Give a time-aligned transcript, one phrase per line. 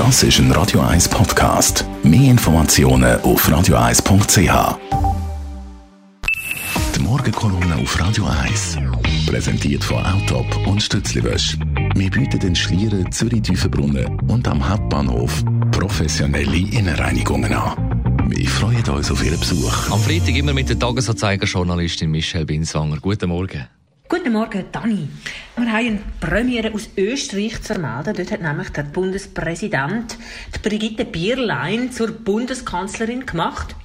[0.00, 1.84] Das ist ein Radio 1 Podcast.
[2.02, 4.78] Mehr Informationen auf radio1.ch.
[6.96, 8.78] Die Morgenkolumne auf Radio 1
[9.26, 11.58] präsentiert von Autop und Stützliwösch.
[11.94, 18.24] Wir bieten den Schlieren Zürich-Tüfenbrunnen und am Hauptbahnhof professionelle Innenreinigungen an.
[18.26, 19.90] Wir freuen uns auf Ihren Besuch.
[19.90, 22.96] Am Freitag immer mit der Tagesanzeiger-Journalistin Michelle Binswanger.
[23.02, 23.68] Guten Morgen.
[24.10, 25.08] Guten Morgen, Dani.
[25.56, 28.12] Wir haben eine Premiere aus Österreich zu vermelden.
[28.16, 30.18] Dort hat nämlich der Bundespräsident
[30.52, 33.76] die Brigitte Bierlein zur Bundeskanzlerin gemacht.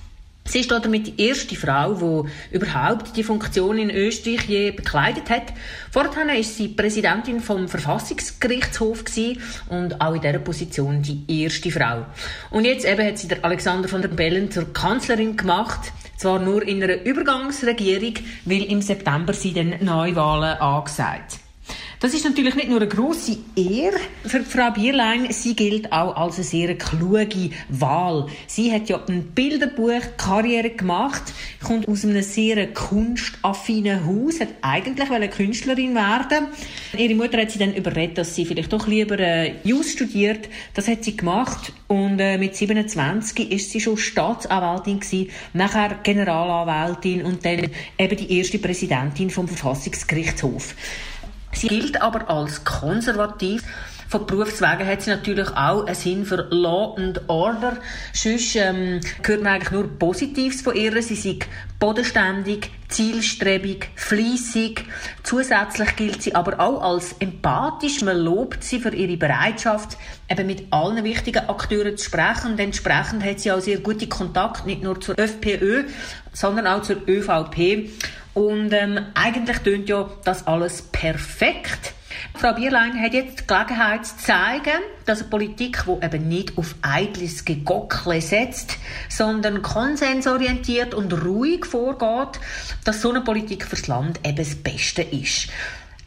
[0.48, 5.54] Sie ist damit die erste Frau, die überhaupt die Funktion in Österreich je bekleidet hat.
[5.92, 9.04] Vorher war sie Präsidentin vom Verfassungsgerichtshof
[9.70, 12.04] und auch in dieser Position die erste Frau.
[12.50, 15.92] Und jetzt eben hat sie der Alexander von der Bellen zur Kanzlerin gemacht.
[16.18, 18.14] Zwar nur in einer Übergangsregierung,
[18.46, 21.40] weil im September sie dann Neuwahlen angesagt.
[22.06, 26.36] Das ist natürlich nicht nur eine grosse Ehre für Frau Bierlein, sie gilt auch als
[26.36, 28.28] eine sehr kluge Wahl.
[28.46, 31.24] Sie hat ja ein Bilderbuch Karriere gemacht,
[31.64, 36.46] kommt aus einem sehr kunstaffinen Haus, hat eigentlich eine Künstlerin werden.
[36.96, 40.48] Ihre Mutter hat sie dann überredet, dass sie vielleicht doch lieber äh, Jus studiert.
[40.76, 47.24] Das hat sie gemacht und äh, mit 27 ist sie schon Staatsanwältin gewesen, nachher Generalanwältin
[47.24, 50.76] und dann eben die erste Präsidentin vom Verfassungsgerichtshof.
[51.56, 53.64] Sie gilt aber als konservativ.
[54.08, 57.78] Von Berufswegen hat sie natürlich auch einen Sinn für Law and Order.
[58.14, 61.02] Sonst ähm, hört man eigentlich nur Positives von ihr.
[61.02, 61.48] Sie ist
[61.80, 64.84] bodenständig, zielstrebig, fließig.
[65.24, 68.04] Zusätzlich gilt sie aber auch als empathisch.
[68.04, 69.98] Man lobt sie für ihre Bereitschaft,
[70.30, 72.52] eben mit allen wichtigen Akteuren zu sprechen.
[72.52, 75.86] Und entsprechend hat sie auch sehr gute Kontakt, nicht nur zur FPÖ,
[76.32, 77.90] sondern auch zur ÖVP.
[78.36, 81.94] Und ähm, eigentlich tönt ja das alles perfekt.
[82.34, 86.76] Frau Bierlein hat jetzt die Gelegenheit zu zeigen, dass eine Politik, die eben nicht auf
[86.82, 92.42] eitles Gegockle setzt, sondern konsensorientiert und ruhig vorgeht,
[92.84, 95.48] dass so eine Politik fürs Land eben das Beste ist.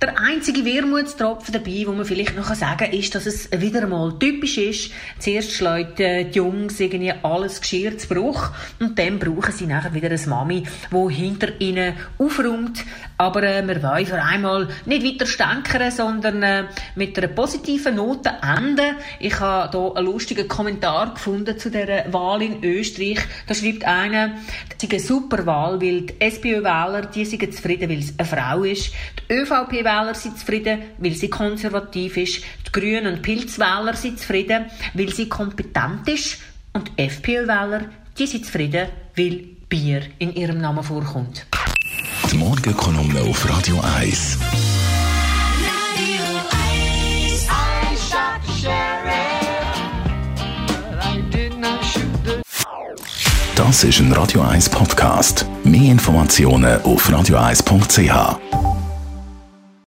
[0.01, 4.17] Der einzige Wermutstropfen dabei, wo man vielleicht noch sagen kann, ist, dass es wieder einmal
[4.17, 4.93] typisch ist.
[5.19, 9.93] Zuerst schlägt äh, die Jungs irgendwie alles Geschirr zu Bruch und dann brauchen sie nachher
[9.93, 12.85] wieder eine Mami, die hinter ihnen aufräumt.
[13.17, 16.65] Aber äh, wir wollen für einmal nicht weiter stänkern, sondern äh,
[16.95, 18.95] mit einer positiven Note enden.
[19.19, 23.19] Ich habe hier einen lustigen Kommentar gefunden zu dieser Wahl in Österreich.
[23.49, 24.29] Da schreibt einer,
[24.69, 28.63] das ist eine super Wahl, weil die SPÖ-Wähler, die sind zufrieden, weil es eine Frau
[28.63, 28.93] ist.
[29.29, 32.43] Die ÖVP Wähler sind zufrieden, weil sie konservativ ist.
[32.67, 36.39] Die Grünen und Pilzwähler sind zufrieden, weil sie kompetent ist.
[36.75, 37.87] Und die FPÖ-Wähler,
[38.19, 41.47] die sind zufrieden, weil Bier in ihrem Namen vorkommt.
[42.31, 44.39] Die Morgenkolumne auf Radio 1.
[53.57, 55.47] Das ist ein Radio 1 Podcast.
[55.65, 58.78] Mehr Informationen auf radio1.ch.